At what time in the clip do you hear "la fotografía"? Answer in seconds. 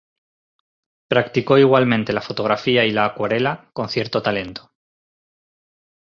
2.11-2.85